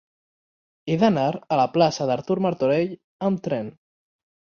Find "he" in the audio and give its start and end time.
0.87-0.95